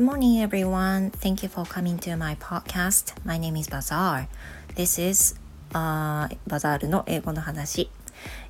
[0.00, 1.10] Good morning, everyone.
[1.10, 3.12] Thank you for coming to my podcast.
[3.22, 4.28] My name is Bazaar.
[4.74, 5.34] This is
[5.74, 7.90] uh, バザールの英語の話。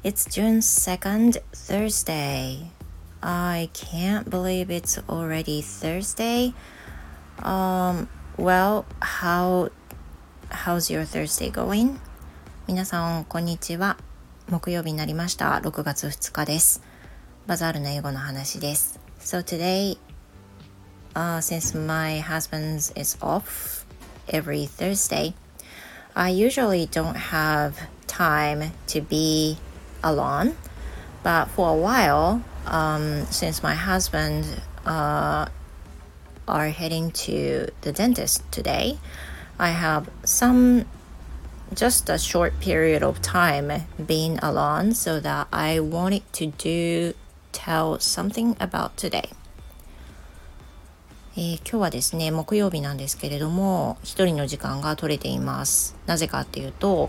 [0.05, 2.71] It's June 2nd, Thursday.
[3.21, 6.55] I can't believe it's already Thursday.
[7.43, 8.07] Um,
[8.39, 9.73] well, how
[10.51, 11.99] how's your Thursday going?
[12.69, 13.97] 皆さん、こんにちは。
[14.49, 15.61] 木曜日になりました。
[15.65, 16.81] 6月2日です。
[17.49, 19.01] バザールの英語の話です。
[19.19, 19.99] So today
[21.15, 23.85] uh, since my husband's is off
[24.29, 25.35] every Thursday,
[26.15, 29.59] I usually don't have time to be
[30.03, 30.57] alone.
[31.23, 34.47] But for a while, um, since my husband
[34.87, 35.47] uh,
[36.49, 38.99] are heading to the dentist today,
[39.59, 40.87] I have some
[41.75, 47.15] just a short period of time being alone so that I wanted to do
[47.53, 49.31] tell something about today.
[51.41, 55.97] えー、今日はですね木曜日なんですけれども一人の時間が取れています。
[56.05, 57.09] なぜかっていうと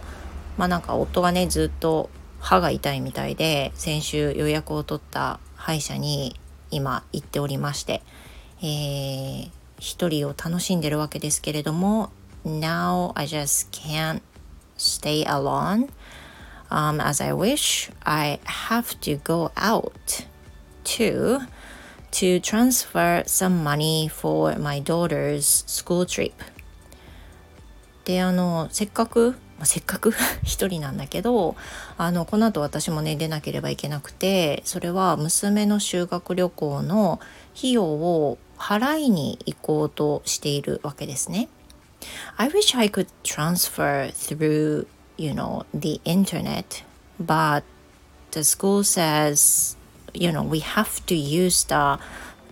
[0.58, 8.04] まあなんか夫がねずっと歯が痛いみたいで先週予約を取った歯医者に今行っておりまして、
[8.62, 12.10] えー、一人を楽しんでるわけですけれども
[12.46, 14.22] Now I just can't
[14.78, 15.90] stay alone.
[16.70, 19.92] Um, as I wish I have to go out
[20.86, 21.42] to
[22.12, 26.34] to transfer some money for my daughter's school trip
[28.06, 30.12] であのせっかくませっかく
[30.44, 31.56] 一人なんだけど
[31.98, 37.20] あのこの後私もね出なければいけなくてそれは娘の修学旅行の
[37.56, 41.48] 費用を払いに行こうとしているわけですね。
[42.38, 44.88] I wish I could transfer through,
[45.18, 46.84] you know, the internet,
[47.20, 47.64] but
[48.32, 49.78] the school says
[50.14, 52.00] you know we have to use the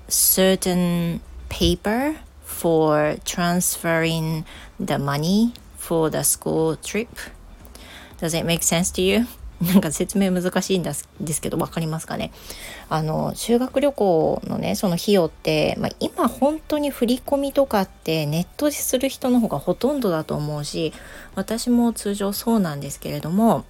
[0.08, 4.44] certain paper for transferring
[4.80, 7.10] the money for the school trip
[8.20, 9.26] does it make sense to you?
[9.62, 12.32] なんか説明難しいんですですけど分かりますかね
[12.88, 20.94] あの修学旅行のねその費用って、まあ、今本当に振り込みとかってネットでする人の方がほとんどだと思うし
[21.36, 23.66] 私も通常そうなんですけれども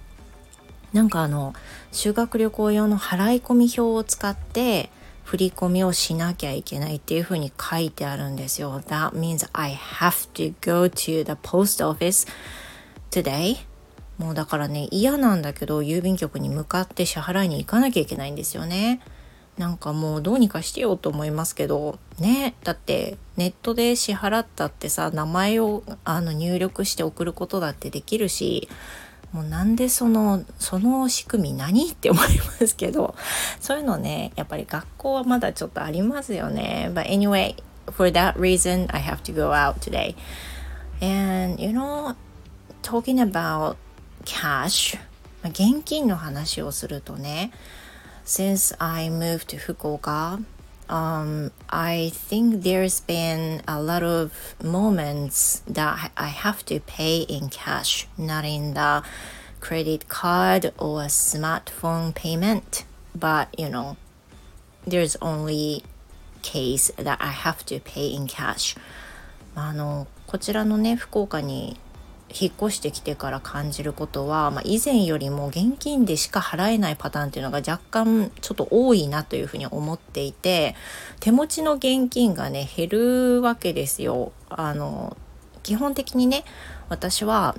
[0.92, 1.54] なんかあの
[1.92, 4.90] 修学旅行用の払い込み表を使って
[5.24, 8.80] 振り込みをしなきゃいけないっていうふうに書いてあるんですよ。
[8.80, 12.28] That means I have to go to the post office
[13.10, 13.58] today.
[14.18, 19.00] もうだからね嫌なんだけど郵便局に向かって支払いに行かなきゃいけないんですよね。
[19.56, 28.70] なんかもうどうにかしてよと思いますけどねだってネットで支払ったってさ名前をあの入力して送ることだってできるし
[29.32, 33.14] もうなんでそのその仕組み何って思いますけど
[33.60, 37.54] そういうのねやっぱり学校はまだちょっとありますよね But anyway
[37.92, 40.16] for that reason I have to go out today
[41.00, 42.16] and you know
[42.82, 43.76] talking about
[44.24, 44.98] cash
[45.44, 47.52] 現金の話をするとね
[48.24, 50.40] since I moved to 福岡
[50.89, 57.49] um, I think there's been a lot of moments that I have to pay in
[57.49, 59.03] cash, not in the
[59.59, 62.85] credit card or smartphone payment.
[63.15, 63.97] But you know,
[64.85, 65.83] there's only
[66.43, 68.75] case that I have to pay in cash.
[69.57, 71.79] あのこちらのね福岡に
[72.38, 80.74] 引っ越してきてから感じることは、まあ、以前よりも現金でしか払えないパターンっていうのが若干ちょっと多いなというふうに思っていて
[81.18, 84.32] 手持ちの現金がね減るわけですよ。
[84.48, 85.16] あの
[85.62, 86.44] 基本的にね
[86.88, 87.56] 私は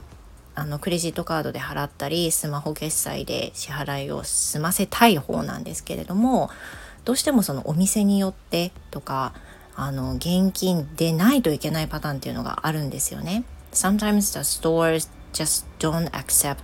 [0.56, 6.50] あのクレジットカードで払ったりスマホ決済で支払いを済ませたい方なんですけれども
[7.06, 9.34] どうしてもそのお店によってとか
[9.76, 13.44] あの現金でないといけないパターンっていうのがあるんですよね。
[13.73, 16.63] sometimes the stores just don't accept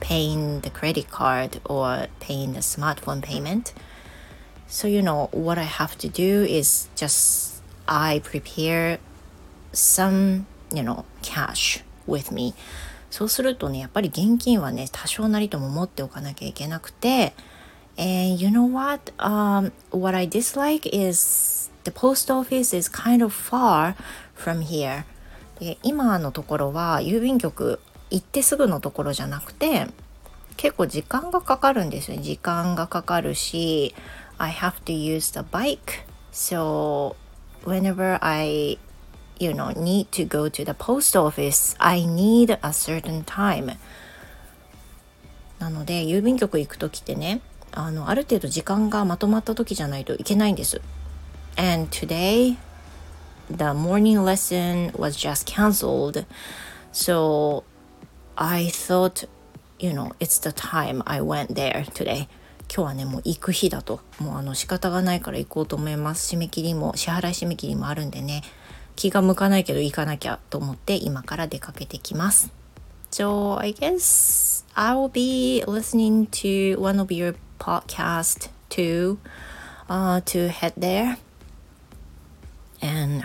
[0.00, 3.72] paying the credit card or paying the smartphone payment.
[4.66, 8.98] So, you know, what I have to do is just I prepare
[9.72, 12.54] some, you know, cash with me.
[13.10, 17.32] そうするとね、やっぱり現金はね、多少なりとも持っておかなきゃいけなくて、
[17.96, 19.12] And you know what?
[19.18, 23.94] Um, what I dislike is the post office is kind of far
[24.34, 25.04] from here.
[25.59, 27.79] で今のところは郵便局
[28.09, 29.87] 行ってすぐのところじゃなくて
[30.57, 33.93] 結構時間がかかるんですよ時間がかかるし
[34.37, 37.15] I have to use the bike so
[37.65, 38.77] whenever I
[39.39, 43.77] you know need to go to the post office I need a certain time
[45.59, 47.41] なので郵便局行く時ってね
[47.71, 50.81] あのある程度時間がまとまった時じゃないといけないんです
[51.57, 52.57] and today
[53.49, 56.25] the morning lesson was just cancelled.
[56.91, 57.63] So
[58.37, 59.25] I thought,
[59.79, 62.27] you know, it's the time I went there today.
[62.71, 63.99] 今日はね、もう行く日だと。
[64.19, 66.35] もうあの仕方がないから行こうと思います。
[66.35, 68.43] 締め切りも、支払い締め切りもあるんでね、
[68.95, 72.51] 気が向かないけど行かなきゃと思って今から出かけてきます。
[73.11, 79.17] So I guess I will be listening to one of your podcast too
[79.87, 81.17] uh, to head there.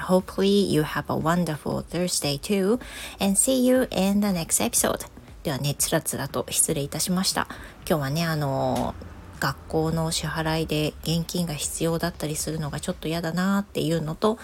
[0.08, 2.78] Hopefully you have a wonderful Thursday too.
[3.20, 5.06] And see you in the next episode.
[5.42, 7.46] ではね、つらつらと失礼いたしました。
[7.88, 8.94] 今日はね、あの
[9.40, 14.38] 学校の支払いで現金が必要だったりするのがちょっと嫌だなっていうのと、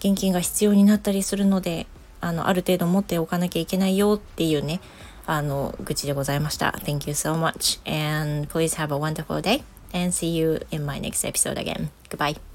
[0.00, 1.86] 現金が必要になったりするので、
[2.20, 4.80] あの、ある程度持っておかなきゃいけないよっていうね、
[5.26, 6.74] あの、愚痴でございました。
[6.84, 9.62] Thank you so much and please have a wonderful day
[9.94, 11.90] and see you in my next episode again.
[12.10, 12.51] Goodbye.